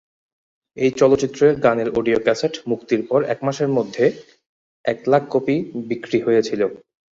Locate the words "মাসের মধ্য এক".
3.43-4.99